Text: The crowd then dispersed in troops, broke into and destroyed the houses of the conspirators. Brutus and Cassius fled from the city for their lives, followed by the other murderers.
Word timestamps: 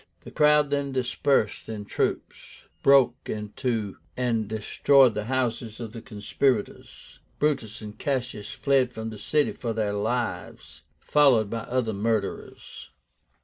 The 0.21 0.31
crowd 0.31 0.71
then 0.71 0.91
dispersed 0.91 1.69
in 1.69 1.85
troops, 1.85 2.35
broke 2.81 3.17
into 3.29 3.97
and 4.17 4.47
destroyed 4.47 5.13
the 5.13 5.25
houses 5.25 5.79
of 5.79 5.91
the 5.93 6.01
conspirators. 6.01 7.19
Brutus 7.37 7.81
and 7.81 7.95
Cassius 7.99 8.49
fled 8.49 8.91
from 8.91 9.11
the 9.11 9.19
city 9.19 9.51
for 9.51 9.73
their 9.73 9.93
lives, 9.93 10.81
followed 10.99 11.51
by 11.51 11.65
the 11.65 11.71
other 11.71 11.93
murderers. 11.93 12.89